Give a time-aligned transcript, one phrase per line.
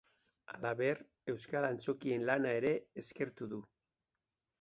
[0.51, 1.01] Halaber,
[1.33, 3.61] euskal antzokien lana ere eskertu du.